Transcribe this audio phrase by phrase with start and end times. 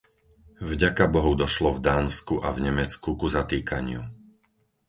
[0.69, 4.01] Vďakabohu došlo v Dánsku a v Nemecku ku zatýkaniu.